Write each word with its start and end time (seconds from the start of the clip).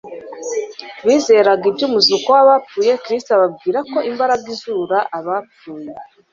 bizeraga 1.05 1.63
iby'umuzuko 1.71 2.27
w'abapfuye. 2.35 2.91
Kristo 3.03 3.29
ababwirako 3.37 3.97
imbaraga 4.09 4.45
izura 4.55 4.97
abapfuye 5.17 5.91